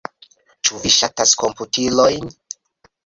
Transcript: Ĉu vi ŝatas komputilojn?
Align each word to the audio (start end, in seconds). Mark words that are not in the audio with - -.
Ĉu 0.69 0.79
vi 0.85 0.93
ŝatas 0.95 1.35
komputilojn? 1.43 2.37